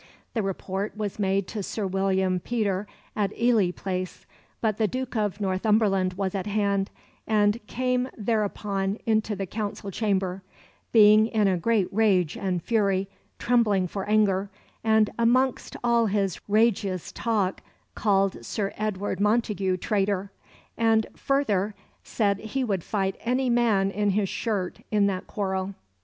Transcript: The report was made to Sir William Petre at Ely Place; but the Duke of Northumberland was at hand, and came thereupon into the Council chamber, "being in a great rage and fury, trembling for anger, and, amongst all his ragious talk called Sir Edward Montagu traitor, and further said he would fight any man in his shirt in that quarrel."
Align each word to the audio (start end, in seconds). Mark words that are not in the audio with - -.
The 0.33 0.41
report 0.41 0.97
was 0.97 1.19
made 1.19 1.47
to 1.49 1.61
Sir 1.61 1.85
William 1.85 2.39
Petre 2.39 2.87
at 3.15 3.37
Ely 3.39 3.69
Place; 3.69 4.25
but 4.59 4.77
the 4.77 4.87
Duke 4.87 5.15
of 5.15 5.39
Northumberland 5.39 6.13
was 6.13 6.33
at 6.33 6.47
hand, 6.47 6.89
and 7.27 7.59
came 7.67 8.09
thereupon 8.17 8.97
into 9.05 9.35
the 9.35 9.45
Council 9.45 9.91
chamber, 9.91 10.41
"being 10.91 11.27
in 11.27 11.47
a 11.47 11.55
great 11.55 11.87
rage 11.93 12.35
and 12.35 12.63
fury, 12.63 13.09
trembling 13.37 13.85
for 13.87 14.05
anger, 14.09 14.49
and, 14.83 15.11
amongst 15.19 15.77
all 15.83 16.07
his 16.07 16.39
ragious 16.49 17.11
talk 17.11 17.61
called 17.93 18.43
Sir 18.43 18.73
Edward 18.77 19.19
Montagu 19.19 19.77
traitor, 19.77 20.31
and 20.75 21.05
further 21.15 21.75
said 22.03 22.39
he 22.39 22.63
would 22.63 22.83
fight 22.83 23.17
any 23.19 23.51
man 23.51 23.91
in 23.91 24.09
his 24.09 24.29
shirt 24.29 24.79
in 24.89 25.05
that 25.05 25.27
quarrel." 25.27 25.75